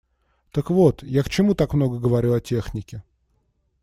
Так 0.51 0.71
вот, 0.71 1.03
я 1.03 1.21
к 1.21 1.29
чему 1.29 1.53
так 1.53 1.75
много 1.75 1.99
говорю 1.99 2.33
о 2.33 2.39
технике. 2.41 3.03